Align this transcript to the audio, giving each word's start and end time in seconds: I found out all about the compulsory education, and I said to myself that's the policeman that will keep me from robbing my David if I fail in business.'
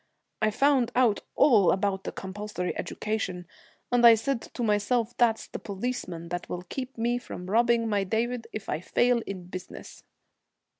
I 0.41 0.49
found 0.49 0.91
out 0.95 1.19
all 1.35 1.71
about 1.71 2.05
the 2.05 2.11
compulsory 2.11 2.75
education, 2.75 3.45
and 3.91 4.03
I 4.03 4.15
said 4.15 4.41
to 4.55 4.63
myself 4.63 5.15
that's 5.17 5.45
the 5.45 5.59
policeman 5.59 6.29
that 6.29 6.49
will 6.49 6.63
keep 6.63 6.97
me 6.97 7.19
from 7.19 7.45
robbing 7.51 7.87
my 7.87 8.03
David 8.03 8.47
if 8.51 8.67
I 8.67 8.79
fail 8.79 9.21
in 9.27 9.43
business.' 9.43 10.03